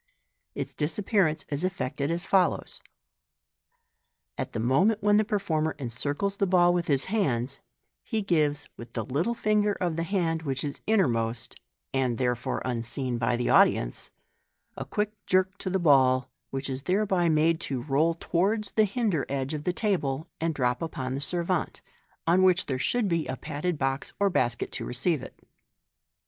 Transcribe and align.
Its 0.55 0.73
disappearance 0.73 1.45
is 1.49 1.63
effected 1.63 2.09
as 2.09 2.23
follows:— 2.23 2.81
At 4.39 4.53
the 4.53 4.59
moment 4.59 5.03
when 5.03 5.17
the 5.17 5.23
performer 5.23 5.75
encircles 5.77 6.37
the 6.37 6.47
ball 6.47 6.73
with 6.73 6.87
his 6.87 7.05
hands, 7.05 7.59
he 8.01 8.23
gives, 8.23 8.67
with 8.77 8.93
the 8.93 9.05
little 9.05 9.35
finger 9.35 9.73
of 9.73 9.97
the 9.97 10.01
hand 10.01 10.41
which 10.41 10.63
is 10.63 10.81
inner 10.87 11.07
most 11.07 11.59
and 11.93 12.17
therefore 12.17 12.63
unseen 12.65 13.19
by 13.19 13.35
the 13.35 13.51
audience— 13.51 14.09
a 14.75 14.85
quick 14.85 15.11
jerk 15.27 15.55
to 15.59 15.69
the 15.69 15.77
ball, 15.77 16.31
which 16.49 16.67
is 16.67 16.81
thereby 16.81 17.29
made 17.29 17.59
to 17.59 17.83
roll 17.83 18.15
towards 18.15 18.71
the 18.71 18.85
hinder 18.85 19.23
edge 19.29 19.53
of 19.53 19.65
the 19.65 19.71
table, 19.71 20.27
and 20.39 20.55
drop 20.55 20.81
upon 20.81 21.13
the 21.13 21.21
se^vante, 21.21 21.81
on 22.25 22.41
which 22.41 22.65
there 22.65 22.79
should 22.79 23.07
be 23.07 23.27
a 23.27 23.35
padded 23.37 23.77
box 23.77 24.13
or 24.19 24.31
basket 24.31 24.71
to 24.71 24.83
receive 24.83 25.21
it. 25.21 25.45